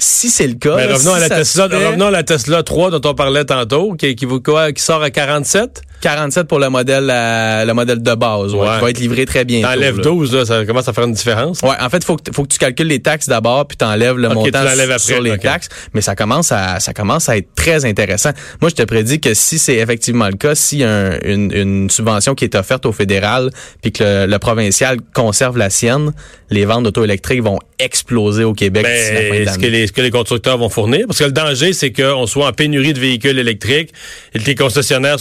Si 0.00 0.30
c'est 0.30 0.46
le 0.46 0.54
cas, 0.54 0.76
Mais 0.76 0.86
là, 0.86 0.94
revenons, 0.94 1.10
si 1.16 1.16
à 1.16 1.28
la 1.28 1.28
se 1.28 1.34
Tesla, 1.34 1.68
fait- 1.68 1.86
revenons 1.88 2.06
à 2.06 2.10
la 2.12 2.22
Tesla 2.22 2.62
3 2.62 2.90
dont 2.92 3.10
on 3.10 3.14
parlait 3.14 3.44
tantôt, 3.44 3.94
qui, 3.94 4.14
qui, 4.14 4.26
qui 4.26 4.82
sort 4.82 5.02
à 5.02 5.10
47. 5.10 5.82
47 6.00 6.46
pour 6.46 6.58
le 6.58 6.68
modèle 6.70 7.10
euh, 7.12 7.64
le 7.64 7.72
modèle 7.74 8.02
de 8.02 8.14
base, 8.14 8.54
ouais, 8.54 8.60
Ouais. 8.60 8.74
qui 8.76 8.80
va 8.82 8.90
être 8.90 9.00
livré 9.00 9.26
très 9.26 9.44
bientôt. 9.44 9.68
T'enlèves 9.68 9.96
là. 9.96 10.02
12, 10.02 10.34
là, 10.34 10.44
ça 10.44 10.64
commence 10.64 10.88
à 10.88 10.92
faire 10.92 11.04
une 11.04 11.12
différence. 11.12 11.60
Ouais, 11.62 11.74
en 11.80 11.88
fait, 11.90 12.04
faut 12.04 12.16
que 12.16 12.30
faut 12.32 12.42
que 12.44 12.48
tu 12.48 12.58
calcules 12.58 12.86
les 12.86 13.00
taxes 13.00 13.28
d'abord 13.28 13.66
puis 13.66 13.76
t'enlèves 13.76 14.16
le 14.16 14.28
Ok, 14.28 14.34
montant 14.34 14.60
tu 14.64 14.98
sur, 14.98 15.20
les 15.20 15.38
taxes, 15.38 15.68
mais 15.94 16.00
ça 16.00 16.14
commence 16.14 16.52
à 16.52 16.80
ça 16.80 16.92
commence 16.92 17.28
à 17.28 17.36
être 17.36 17.48
très 17.54 17.84
intéressant. 17.84 18.30
Moi, 18.60 18.70
je 18.70 18.76
te 18.76 18.82
prédis 18.82 19.20
que 19.20 19.34
si 19.34 19.58
c'est 19.58 19.76
effectivement 19.76 20.28
le 20.28 20.36
cas, 20.36 20.54
si 20.54 20.82
un- 20.84 21.18
une, 21.24 21.52
une 21.52 21.90
subvention 21.90 22.34
qui 22.34 22.44
est 22.44 22.54
offerte 22.54 22.86
au 22.86 22.92
fédéral 22.92 23.50
puis 23.82 23.92
que 23.92 24.02
le, 24.04 24.26
le 24.26 24.38
provincial 24.38 24.98
conserve 25.14 25.58
la 25.58 25.70
sienne, 25.70 26.12
les 26.50 26.64
ventes 26.64 26.84
d'auto 26.84 27.04
électriques 27.04 27.42
vont 27.42 27.58
exploser 27.78 28.42
au 28.44 28.54
Québec 28.54 28.82
Ben, 28.84 29.46
ce 29.48 29.58
que, 29.58 29.90
que 29.92 30.00
les 30.00 30.10
constructeurs 30.10 30.58
vont 30.58 30.68
fournir? 30.68 31.06
Parce 31.06 31.18
que 31.18 31.24
le 31.24 31.32
danger, 31.32 31.72
c'est 31.72 31.92
qu'on 31.92 32.26
soit 32.26 32.46
en 32.48 32.52
pénurie 32.52 32.92
de 32.92 32.98
véhicules 32.98 33.38
électriques 33.38 33.92
et 34.34 34.38
que 34.40 34.44
les 34.46 34.54
concessionnaires... 34.54 35.16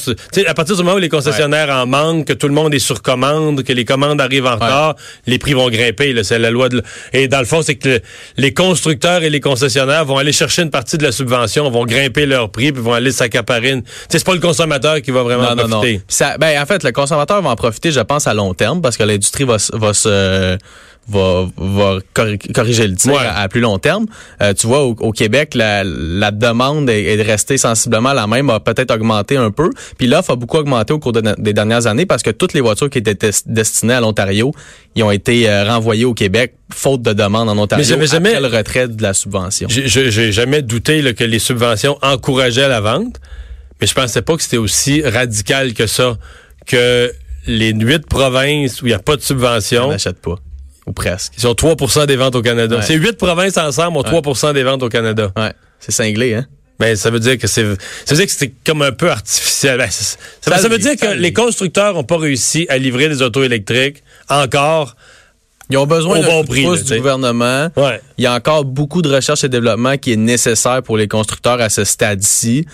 à 0.47 0.53
partir 0.53 0.66
du 0.75 0.83
moment 0.83 0.95
où 0.95 0.99
les 0.99 1.09
concessionnaires 1.09 1.69
en 1.69 1.85
manquent, 1.85 2.25
que 2.27 2.33
tout 2.33 2.47
le 2.47 2.53
monde 2.53 2.73
est 2.73 2.79
sur 2.79 3.01
commande, 3.01 3.63
que 3.63 3.73
les 3.73 3.85
commandes 3.85 4.19
arrivent 4.21 4.45
en 4.45 4.55
retard, 4.55 4.95
les 5.25 5.39
prix 5.39 5.53
vont 5.53 5.69
grimper. 5.69 6.13
C'est 6.23 6.39
la 6.39 6.51
loi 6.51 6.69
de... 6.69 6.81
Et 7.13 7.27
dans 7.27 7.39
le 7.39 7.45
fond, 7.45 7.61
c'est 7.61 7.75
que 7.75 7.87
le- 7.89 8.01
les 8.37 8.53
constructeurs 8.53 9.23
et 9.23 9.29
les 9.29 9.39
concessionnaires 9.39 10.05
vont 10.05 10.17
aller 10.17 10.31
chercher 10.33 10.61
une 10.63 10.69
partie 10.71 10.97
de 10.97 11.03
la 11.03 11.11
subvention, 11.11 11.69
vont 11.69 11.85
grimper 11.85 12.25
leur 12.25 12.49
prix, 12.51 12.71
puis 12.71 12.81
vont 12.81 12.93
aller 12.93 13.11
s'accaparer. 13.11 13.71
une- 13.71 13.83
c'est 14.09 14.23
pas 14.23 14.33
le 14.33 14.39
consommateur 14.39 15.01
qui 15.01 15.11
va 15.11 15.23
vraiment 15.23 15.43
Non, 15.43 15.55
non, 15.55 15.63
non. 15.67 15.69
profiter. 15.77 15.97
Puis 16.07 16.15
Ça, 16.15 16.37
ben, 16.37 16.61
en 16.61 16.65
fait, 16.65 16.83
le 16.83 16.91
consommateur 16.91 17.41
va 17.41 17.49
en 17.49 17.55
profiter, 17.55 17.91
je 17.91 17.99
pense, 18.01 18.27
à 18.27 18.33
long 18.33 18.53
terme, 18.53 18.81
parce 18.81 18.97
que 18.97 19.03
l'industrie 19.03 19.43
va 19.45 19.57
se 19.93 20.57
va, 21.09 21.45
va 21.57 21.99
corri- 22.13 22.51
corriger 22.53 22.87
le 22.87 22.95
tir 22.95 23.13
Ouais. 23.13 23.19
à, 23.19 23.39
à 23.39 23.47
plus 23.47 23.61
long 23.61 23.79
terme. 23.79 24.05
Euh, 24.41 24.53
tu 24.53 24.67
vois, 24.67 24.83
au, 24.83 24.95
au 24.99 25.11
Québec, 25.11 25.53
la, 25.55 25.83
la 25.85 26.31
demande 26.31 26.89
est, 26.89 27.21
rester 27.21 27.57
sensiblement 27.57 28.13
la 28.13 28.27
même, 28.27 28.49
a 28.49 28.59
peut-être 28.59 28.91
augmenté 28.93 29.37
un 29.37 29.51
peu. 29.51 29.69
Puis 29.97 30.07
l'offre 30.07 30.31
a 30.31 30.35
beaucoup 30.35 30.57
augmenté 30.57 30.93
au 30.93 30.99
cours 30.99 31.13
de- 31.13 31.35
des 31.37 31.53
dernières 31.53 31.87
années 31.87 32.05
parce 32.05 32.23
que 32.23 32.31
toutes 32.31 32.53
les 32.53 32.61
voitures 32.61 32.89
qui 32.89 32.97
étaient 32.97 33.31
destinées 33.45 33.93
à 33.93 34.01
l'Ontario, 34.01 34.51
ils 34.95 35.03
ont 35.03 35.11
été 35.11 35.49
euh, 35.49 35.63
renvoyées 35.65 36.05
au 36.05 36.13
Québec, 36.13 36.55
faute 36.73 37.01
de 37.01 37.13
demande 37.13 37.47
en 37.49 37.57
Ontario, 37.57 37.83
Mais 37.83 37.87
j'avais 37.89 38.07
jamais- 38.07 38.35
après 38.35 38.49
le 38.49 38.57
retrait 38.57 38.87
de 38.87 39.01
la 39.01 39.13
subvention. 39.13 39.67
J'ai- 39.69 40.31
jamais 40.31 40.61
douté 40.61 41.01
là, 41.01 41.13
que 41.13 41.23
les 41.23 41.39
subventions 41.39 41.97
encourageaient 42.01 42.67
la 42.67 42.81
vente, 42.81 43.15
mais 43.79 43.87
je 43.87 43.93
pensais 43.93 44.21
pas 44.21 44.35
que 44.35 44.41
c'était 44.43 44.57
aussi 44.57 45.01
radical 45.03 45.73
que 45.73 45.87
ça, 45.87 46.17
que 46.65 47.11
les 47.45 47.71
huit 47.71 48.05
provinces 48.07 48.81
où 48.81 48.87
il 48.87 48.89
n'y 48.89 48.93
a 48.95 48.99
pas 48.99 49.15
de 49.15 49.21
On 49.21 49.25
subvention, 49.25 49.89
n'achète 49.89 50.19
pas. 50.19 50.35
Ou 50.87 50.93
presque. 50.93 51.33
ils 51.37 51.45
ont 51.47 51.53
3% 51.53 52.05
des 52.05 52.15
ventes 52.15 52.35
au 52.35 52.41
Canada. 52.41 52.77
Ouais. 52.77 52.81
Ces 52.81 52.95
huit 52.95 53.17
provinces 53.17 53.57
ensemble 53.57 53.97
ont 53.97 54.03
3% 54.03 54.53
des 54.53 54.63
ventes 54.63 54.83
au 54.83 54.89
Canada. 54.89 55.31
Ouais. 55.35 55.51
C'est 55.79 55.91
cinglé, 55.91 56.33
hein? 56.33 56.45
Ben, 56.79 56.95
ça 56.95 57.09
veut 57.09 57.19
dire 57.19 57.37
que 57.37 57.47
c'est, 57.47 57.63
ça 57.63 58.11
veut 58.11 58.15
dire 58.17 58.25
que 58.27 58.31
c'était 58.31 58.53
comme 58.65 58.81
un 58.83 58.91
peu 58.91 59.09
artificiel. 59.09 59.79
Ben, 59.79 59.87
c'est- 59.89 60.17
ça, 60.41 60.51
Ça 60.51 60.57
ça 60.59 60.69
veut 60.69 60.77
dire 60.77 60.95
que 60.95 61.07
les 61.07 61.33
constructeurs 61.33 61.93
n'ont 61.95 62.03
pas 62.03 62.17
réussi 62.17 62.65
à 62.69 62.77
livrer 62.77 63.09
des 63.09 63.21
autos 63.21 63.43
électriques 63.43 64.03
encore. 64.29 64.95
Ils 65.69 65.77
ont 65.77 65.87
besoin 65.87 66.19
Au 66.19 66.21
d'un 66.21 66.27
bon 66.29 66.43
prix, 66.45 66.63
là, 66.63 66.77
du 66.77 66.83
t'sais. 66.83 66.97
gouvernement. 66.97 67.67
Ouais. 67.75 67.99
Il 68.17 68.23
y 68.23 68.27
a 68.27 68.33
encore 68.33 68.63
beaucoup 68.63 69.01
de 69.01 69.09
recherche 69.13 69.43
et 69.43 69.49
développement 69.49 69.97
qui 69.97 70.13
est 70.13 70.17
nécessaire 70.17 70.81
pour 70.83 70.95
les 70.97 71.07
constructeurs 71.09 71.59
à 71.59 71.67
ce 71.69 71.83
stade-ci. 71.83 72.65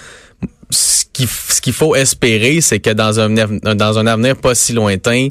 Ce 0.70 1.06
qu'il 1.12 1.28
ce 1.28 1.72
faut 1.72 1.96
espérer, 1.96 2.62
c'est 2.62 2.80
que 2.80 2.90
dans 2.92 3.20
un, 3.20 3.36
av- 3.38 3.60
dans 3.76 3.98
un 3.98 4.06
avenir 4.06 4.36
pas 4.36 4.54
si 4.54 4.74
lointain, 4.74 5.30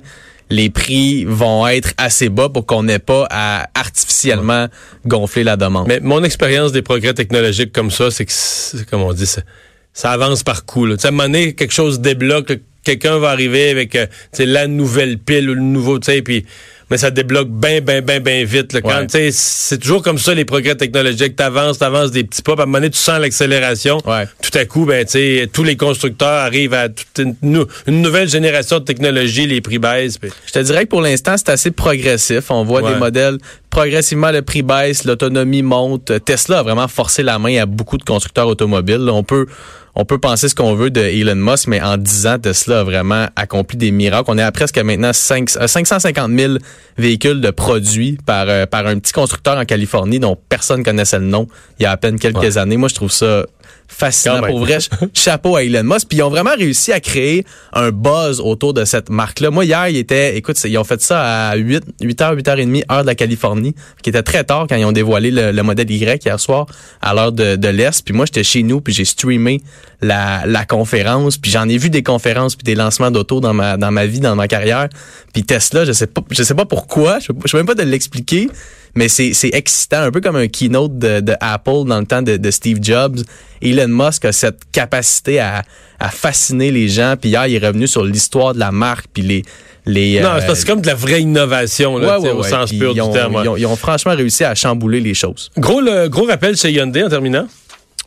les 0.50 0.70
prix 0.70 1.24
vont 1.24 1.66
être 1.66 1.92
assez 1.96 2.28
bas 2.28 2.48
pour 2.48 2.66
qu'on 2.66 2.82
n'ait 2.82 2.98
pas 2.98 3.26
à 3.30 3.68
artificiellement 3.74 4.68
gonfler 5.06 5.44
la 5.44 5.56
demande. 5.56 5.86
Mais 5.88 6.00
mon 6.00 6.22
expérience 6.24 6.72
des 6.72 6.82
progrès 6.82 7.14
technologiques 7.14 7.72
comme 7.72 7.90
ça, 7.90 8.10
c'est 8.10 8.24
que, 8.24 8.84
comme 8.90 9.02
on 9.02 9.12
dit, 9.12 9.26
ça, 9.26 10.10
avance 10.10 10.42
par 10.42 10.64
coup. 10.64 10.86
là. 10.86 10.96
Tu 10.96 11.02
sais, 11.02 11.08
à 11.08 11.10
un 11.10 11.12
moment 11.12 11.24
donné, 11.24 11.54
quelque 11.54 11.74
chose 11.74 12.00
débloque, 12.00 12.58
quelqu'un 12.84 13.18
va 13.18 13.30
arriver 13.30 13.70
avec 13.70 13.94
euh, 13.96 14.06
la 14.38 14.66
nouvelle 14.66 15.18
pile 15.18 15.50
ou 15.50 15.54
le 15.54 15.60
nouveau, 15.60 15.98
tu 15.98 16.12
sais, 16.12 16.22
puis 16.22 16.44
mais 16.92 16.98
ça 16.98 17.10
débloque 17.10 17.48
bien, 17.48 17.80
bien, 17.80 18.00
bien, 18.02 18.20
bien 18.20 18.44
vite. 18.44 18.72
là. 18.74 18.80
Quand, 18.82 19.12
Ouais. 19.14 19.30
C'est 19.32 19.78
toujours 19.78 20.02
comme 20.02 20.18
ça, 20.18 20.34
les 20.34 20.44
progrès 20.44 20.74
technologiques. 20.76 21.34
Tu 21.36 21.42
avances, 21.42 21.78
tu 21.78 21.84
avances 21.84 22.10
des 22.12 22.22
petits 22.22 22.42
pas, 22.42 22.52
puis 22.52 22.60
à 22.60 22.62
un 22.62 22.66
moment 22.66 22.78
donné, 22.78 22.90
tu 22.90 22.98
sens 22.98 23.18
l'accélération. 23.18 23.98
Ouais. 24.06 24.26
Tout 24.42 24.56
à 24.58 24.64
coup, 24.66 24.84
ben, 24.84 25.04
tu 25.04 25.12
sais, 25.12 25.48
tous 25.52 25.64
les 25.64 25.76
constructeurs 25.76 26.28
arrivent 26.28 26.74
à 26.74 26.88
toute 26.90 27.18
une, 27.18 27.34
nou- 27.42 27.66
une 27.86 28.02
nouvelle 28.02 28.28
génération 28.28 28.78
de 28.78 28.84
technologie, 28.84 29.46
les 29.46 29.60
prix 29.60 29.78
baissent. 29.78 30.18
puis- 30.18 30.30
Je 30.46 30.52
te 30.52 30.58
dirais 30.58 30.84
que 30.84 30.90
pour 30.90 31.00
l'instant, 31.00 31.34
c'est 31.36 31.48
assez 31.48 31.70
progressif. 31.70 32.50
On 32.50 32.64
voit 32.64 32.82
Ouais. 32.82 32.92
des 32.92 32.98
modèles 32.98 33.38
progressivement 33.70 34.30
le 34.30 34.42
prix 34.42 34.62
baisse, 34.62 35.04
l'autonomie 35.04 35.62
monte. 35.62 36.12
Tesla 36.26 36.58
a 36.58 36.62
vraiment 36.62 36.88
forcé 36.88 37.22
la 37.22 37.38
main 37.38 37.56
à 37.62 37.64
beaucoup 37.66 37.96
de 37.96 38.04
constructeurs 38.04 38.46
automobiles. 38.46 39.08
On 39.10 39.24
peut 39.24 39.46
on 39.94 40.04
peut 40.04 40.18
penser 40.18 40.48
ce 40.48 40.54
qu'on 40.54 40.74
veut 40.74 40.90
de 40.90 41.00
Elon 41.00 41.34
Musk, 41.34 41.66
mais 41.68 41.80
en 41.82 41.98
10 41.98 42.26
ans, 42.26 42.38
Tesla 42.38 42.80
a 42.80 42.84
vraiment 42.84 43.26
accompli 43.36 43.76
des 43.76 43.90
miracles. 43.90 44.24
On 44.28 44.38
est 44.38 44.42
à 44.42 44.50
presque 44.50 44.78
maintenant 44.78 45.12
5, 45.12 45.50
550 45.50 46.30
000 46.38 46.54
véhicules 46.96 47.40
de 47.40 47.50
produits 47.50 48.18
par, 48.24 48.46
euh, 48.48 48.64
par 48.64 48.86
un 48.86 48.98
petit 48.98 49.12
constructeur 49.12 49.58
en 49.58 49.64
Californie 49.64 50.18
dont 50.18 50.38
personne 50.48 50.82
connaissait 50.82 51.18
le 51.18 51.26
nom 51.26 51.46
il 51.78 51.82
y 51.82 51.86
a 51.86 51.90
à 51.90 51.96
peine 51.98 52.18
quelques 52.18 52.56
années. 52.56 52.78
Moi, 52.78 52.88
je 52.88 52.94
trouve 52.94 53.12
ça 53.12 53.44
fascinant. 53.92 54.42
Pour 54.42 54.60
vrai, 54.60 54.78
chapeau 55.14 55.56
à 55.56 55.64
Elon 55.64 55.84
Musk. 55.84 56.08
Puis 56.08 56.18
ils 56.18 56.22
ont 56.22 56.30
vraiment 56.30 56.54
réussi 56.56 56.92
à 56.92 57.00
créer 57.00 57.44
un 57.72 57.90
buzz 57.90 58.40
autour 58.40 58.74
de 58.74 58.84
cette 58.84 59.10
marque-là. 59.10 59.50
Moi, 59.50 59.64
hier, 59.64 59.88
ils 59.88 59.98
étaient, 59.98 60.36
écoute, 60.36 60.62
ils 60.64 60.78
ont 60.78 60.84
fait 60.84 61.00
ça 61.00 61.50
à 61.50 61.56
8, 61.56 61.84
8h, 62.00 62.40
8h30, 62.40 62.84
heure 62.90 63.02
de 63.02 63.06
la 63.06 63.14
Californie, 63.14 63.74
qui 64.02 64.10
était 64.10 64.22
très 64.22 64.44
tard 64.44 64.66
quand 64.68 64.76
ils 64.76 64.84
ont 64.84 64.92
dévoilé 64.92 65.30
le, 65.30 65.62
modèle 65.62 65.90
Y 65.90 66.24
hier 66.24 66.40
soir 66.40 66.66
à 67.00 67.14
l'heure 67.14 67.32
de, 67.32 67.56
de 67.56 67.68
l'Est. 67.68 68.04
Puis 68.04 68.14
moi, 68.14 68.26
j'étais 68.26 68.44
chez 68.44 68.62
nous, 68.62 68.80
puis 68.80 68.92
j'ai 68.92 69.04
streamé 69.04 69.62
la, 70.00 70.42
la 70.46 70.64
conférence. 70.64 71.38
Puis 71.38 71.50
j'en 71.50 71.68
ai 71.68 71.78
vu 71.78 71.90
des 71.90 72.02
conférences 72.02 72.56
puis 72.56 72.64
des 72.64 72.74
lancements 72.74 73.10
d'auto 73.10 73.40
dans 73.40 73.54
ma, 73.54 73.76
dans 73.76 73.90
ma 73.90 74.06
vie, 74.06 74.20
dans 74.20 74.36
ma 74.36 74.48
carrière. 74.48 74.88
Puis 75.32 75.44
Tesla, 75.44 75.84
je 75.84 75.92
sais 75.92 76.06
pas, 76.06 76.22
je 76.30 76.42
sais 76.42 76.54
pas 76.54 76.66
pourquoi, 76.66 77.18
je, 77.18 77.32
je 77.44 77.50
sais 77.50 77.56
même 77.56 77.66
pas 77.66 77.74
de 77.74 77.82
l'expliquer 77.82 78.48
mais 78.94 79.08
c'est 79.08 79.32
excitant, 79.52 80.02
un 80.02 80.10
peu 80.10 80.20
comme 80.20 80.36
un 80.36 80.48
keynote 80.48 80.98
de, 80.98 81.20
de 81.20 81.34
Apple 81.40 81.84
dans 81.86 82.00
le 82.00 82.06
temps 82.06 82.22
de, 82.22 82.36
de, 82.36 82.50
Steve 82.50 82.78
Jobs. 82.82 83.20
Elon 83.62 83.88
Musk 83.88 84.24
a 84.24 84.32
cette 84.32 84.60
capacité 84.70 85.40
à, 85.40 85.62
à 85.98 86.08
fasciner 86.10 86.70
les 86.70 86.88
gens. 86.88 87.14
Puis 87.18 87.30
hier, 87.30 87.46
il 87.46 87.54
est 87.54 87.66
revenu 87.66 87.86
sur 87.86 88.04
l'histoire 88.04 88.54
de 88.54 88.58
la 88.58 88.72
marque, 88.72 89.06
puis 89.12 89.22
les 89.22 89.42
les, 89.84 90.20
non, 90.20 90.28
euh, 90.28 90.54
c'est 90.54 90.66
comme 90.66 90.80
de 90.80 90.86
la 90.86 90.94
vraie 90.94 91.22
innovation 91.22 91.98
là, 91.98 92.20
au 92.20 92.42
sens 92.44 92.72
pur 92.72 92.94
du 92.94 93.00
terme. 93.12 93.40
Ils 93.42 93.48
ont, 93.48 93.56
ils 93.56 93.66
ont, 93.66 93.74
franchement 93.74 94.14
réussi 94.14 94.44
à 94.44 94.54
chambouler 94.54 95.00
les 95.00 95.14
choses. 95.14 95.50
Gros, 95.58 95.80
le, 95.80 96.08
gros 96.08 96.24
rappel 96.24 96.56
chez 96.56 96.70
Hyundai 96.70 97.02
en 97.02 97.08
terminant. 97.08 97.48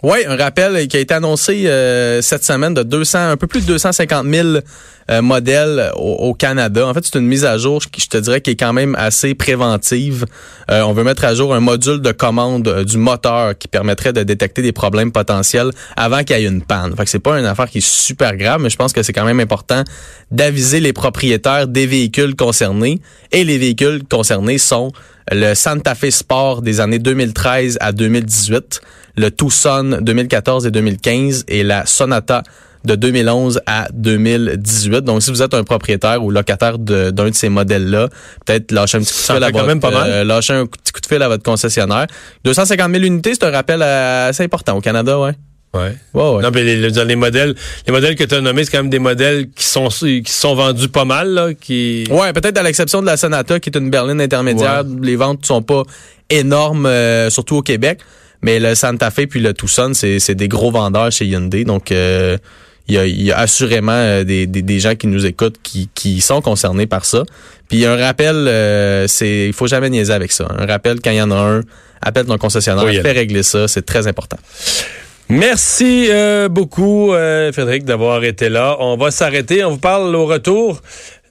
Oui, 0.07 0.19
un 0.27 0.35
rappel 0.35 0.87
qui 0.87 0.97
a 0.97 0.99
été 0.99 1.15
annoncé 1.15 1.65
euh, 1.65 2.21
cette 2.21 2.43
semaine 2.43 2.75
de 2.75 2.83
200, 2.83 3.31
un 3.31 3.37
peu 3.37 3.47
plus 3.47 3.61
de 3.61 3.65
250 3.65 4.27
000 4.27 4.47
euh, 5.09 5.21
modèles 5.23 5.91
au, 5.95 6.35
Canada. 6.35 6.85
En 6.85 6.93
fait, 6.93 7.03
c'est 7.03 7.17
une 7.17 7.25
mise 7.25 7.43
à 7.43 7.57
jour 7.57 7.81
qui, 7.91 8.01
je 8.01 8.09
te 8.09 8.17
dirais, 8.17 8.39
qui 8.39 8.51
est 8.51 8.55
quand 8.55 8.71
même 8.71 8.93
assez 8.99 9.33
préventive. 9.33 10.27
Euh, 10.69 10.83
on 10.83 10.93
veut 10.93 11.03
mettre 11.03 11.25
à 11.25 11.33
jour 11.33 11.55
un 11.55 11.59
module 11.59 12.01
de 12.01 12.11
commande 12.11 12.83
du 12.83 12.97
moteur 12.99 13.57
qui 13.57 13.67
permettrait 13.67 14.13
de 14.13 14.21
détecter 14.21 14.61
des 14.61 14.73
problèmes 14.73 15.11
potentiels 15.11 15.71
avant 15.97 16.23
qu'il 16.23 16.37
y 16.39 16.45
ait 16.45 16.47
une 16.47 16.61
panne. 16.61 16.95
Fait 16.95 17.05
que 17.05 17.09
c'est 17.09 17.17
pas 17.17 17.39
une 17.39 17.47
affaire 17.47 17.67
qui 17.67 17.79
est 17.79 17.87
super 17.87 18.37
grave, 18.37 18.61
mais 18.61 18.69
je 18.69 18.77
pense 18.77 18.93
que 18.93 19.01
c'est 19.01 19.13
quand 19.13 19.25
même 19.25 19.39
important 19.39 19.83
d'aviser 20.29 20.81
les 20.81 20.93
propriétaires 20.93 21.67
des 21.67 21.87
véhicules 21.87 22.35
concernés. 22.35 23.01
Et 23.31 23.43
les 23.43 23.57
véhicules 23.57 24.03
concernés 24.07 24.59
sont 24.59 24.91
le 25.31 25.53
Santa 25.55 25.95
Fe 25.95 26.09
Sport 26.09 26.61
des 26.61 26.79
années 26.79 26.99
2013 26.99 27.77
à 27.81 27.91
2018, 27.91 28.81
le 29.17 29.31
Tucson 29.31 29.99
2014 30.01 30.65
et 30.65 30.71
2015 30.71 31.45
et 31.47 31.63
la 31.63 31.85
Sonata 31.85 32.43
de 32.85 32.95
2011 32.95 33.61
à 33.65 33.87
2018. 33.93 35.01
Donc, 35.01 35.23
si 35.23 35.31
vous 35.31 35.41
êtes 35.41 35.53
un 35.53 35.63
propriétaire 35.63 36.23
ou 36.23 36.29
locataire 36.29 36.77
d'un 36.77 37.11
de, 37.11 37.31
ces 37.33 37.49
modèles-là, 37.49 38.09
peut-être 38.45 38.71
lâcher 38.71 38.97
un 38.97 39.01
petit 39.01 39.13
coup 39.13 39.21
de 39.21 39.35
fil 39.35 39.43
à 39.43 39.49
votre, 39.49 40.07
euh, 40.07 40.23
lâcher 40.23 40.53
un 40.53 40.65
petit 40.67 40.91
coup 40.91 41.01
de 41.01 41.05
fil 41.05 41.21
à 41.21 41.27
votre 41.27 41.43
concessionnaire. 41.43 42.05
250 42.43 42.91
000 42.91 43.03
unités, 43.03 43.33
c'est 43.33 43.45
un 43.45 43.51
rappel 43.51 43.81
assez 43.81 44.43
important 44.43 44.77
au 44.77 44.81
Canada, 44.81 45.19
ouais. 45.19 45.31
Ouais. 45.75 45.93
ouais, 46.13 46.41
Non, 46.41 46.51
mais 46.53 46.63
les, 46.63 46.89
les, 46.89 47.15
modèles, 47.15 47.53
les 47.85 47.91
modèles 47.91 48.15
que 48.15 48.23
tu 48.23 48.33
as 48.33 48.41
nommés, 48.41 48.63
c'est 48.63 48.71
quand 48.71 48.79
même 48.79 48.89
des 48.89 48.99
modèles 48.99 49.47
qui 49.53 49.65
sont 49.65 49.89
qui 49.89 50.23
sont 50.25 50.55
vendus 50.55 50.87
pas 50.87 51.05
mal, 51.05 51.29
là, 51.29 51.53
qui. 51.53 52.05
Ouais, 52.09 52.31
peut-être 52.33 52.57
à 52.57 52.63
l'exception 52.63 53.01
de 53.01 53.05
la 53.05 53.17
Sonata, 53.17 53.59
qui 53.59 53.69
est 53.69 53.77
une 53.77 53.89
berline 53.89 54.21
intermédiaire, 54.21 54.83
les 55.01 55.15
ventes 55.15 55.45
sont 55.45 55.61
pas 55.61 55.83
énormes, 56.29 56.85
euh, 56.85 57.29
surtout 57.29 57.57
au 57.57 57.61
Québec. 57.61 57.99
Mais 58.41 58.59
le 58.59 58.75
Santa 58.75 59.11
Fe 59.11 59.27
puis 59.27 59.39
le 59.39 59.53
Tucson, 59.53 59.91
c'est 59.93 60.35
des 60.35 60.47
gros 60.47 60.71
vendeurs 60.71 61.11
chez 61.11 61.25
Hyundai, 61.25 61.65
donc. 61.65 61.91
Euh, 61.91 62.37
il 62.87 62.93
y, 62.93 62.99
a, 62.99 63.07
y 63.07 63.31
a, 63.31 63.39
assurément 63.39 63.93
euh, 63.93 64.23
des, 64.23 64.45
des, 64.45 64.61
des, 64.61 64.79
gens 64.79 64.93
qui 64.93 65.07
nous 65.07 65.25
écoutent 65.25 65.57
qui, 65.63 65.89
qui 65.95 66.21
sont 66.21 66.39
concernés 66.41 66.85
par 66.85 67.03
ça. 67.03 67.23
Puis 67.67 67.83
un 67.83 67.95
rappel, 67.95 68.47
c'est 69.07 69.47
il 69.47 69.53
faut 69.53 69.65
jamais 69.65 69.89
niaiser 69.89 70.13
avec 70.13 70.31
ça. 70.31 70.47
Un 70.55 70.67
rappel 70.67 70.99
quand 71.03 71.09
il 71.09 71.17
y 71.17 71.21
en 71.23 71.31
a 71.31 71.35
un, 71.35 71.61
appelle 72.03 72.27
ton 72.27 72.37
concessionnaire, 72.37 72.85
fais 73.01 73.11
régler 73.11 73.41
ça, 73.41 73.67
c'est 73.67 73.85
très 73.85 74.05
important. 74.05 74.37
Merci 75.29 76.07
euh, 76.11 76.49
beaucoup, 76.49 77.11
euh, 77.13 77.51
Frédéric, 77.51 77.83
d'avoir 77.83 78.23
été 78.23 78.47
là. 78.47 78.77
On 78.79 78.95
va 78.95 79.09
s'arrêter. 79.09 79.63
On 79.63 79.71
vous 79.71 79.77
parle 79.79 80.15
au 80.15 80.27
retour 80.27 80.83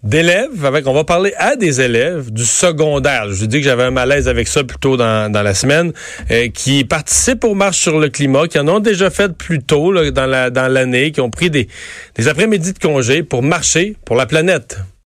d'élèves. 0.03 0.65
Avec, 0.65 0.89
on 0.89 0.93
va 0.93 1.05
parler 1.05 1.33
à 1.39 1.55
des 1.55 1.81
élèves 1.81 2.33
du 2.33 2.45
secondaire. 2.45 3.27
Je 3.29 3.35
vous 3.35 3.47
dis 3.47 3.59
que 3.59 3.65
j'avais 3.65 3.85
un 3.85 3.93
malaise 3.93 4.27
avec 4.27 4.49
ça 4.49 4.65
plus 4.65 4.79
tôt 4.79 4.97
dans, 4.97 5.31
dans 5.31 5.43
la 5.43 5.55
semaine, 5.55 5.93
euh, 6.33 6.49
qui 6.49 6.85
participent 6.85 7.45
aux 7.45 7.55
marches 7.55 7.79
sur 7.79 8.01
le 8.01 8.09
climat, 8.09 8.49
qui 8.49 8.59
en 8.59 8.67
ont 8.67 8.81
déjà 8.81 9.11
fait 9.11 9.33
plus 9.33 9.63
tôt 9.63 9.93
là, 9.93 10.11
dans 10.11 10.27
la 10.27 10.51
dans 10.51 10.67
l'année, 10.67 11.13
qui 11.13 11.21
ont 11.21 11.31
pris 11.31 11.51
des, 11.51 11.69
des 12.17 12.27
après-midi 12.27 12.73
de 12.73 12.79
congé 12.81 13.23
pour 13.23 13.45
marcher 13.45 13.95
pour 14.05 14.17
la 14.17 14.27
planète. 14.27 14.77